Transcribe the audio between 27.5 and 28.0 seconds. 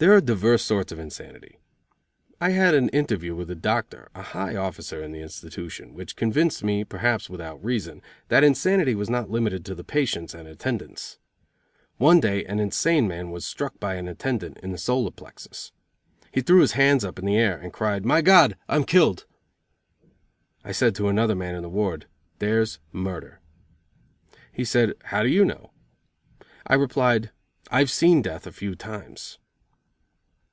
"I have